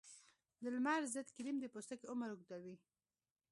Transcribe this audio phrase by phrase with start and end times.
[0.61, 2.75] د لمر ضد کریم د پوستکي عمر اوږدوي.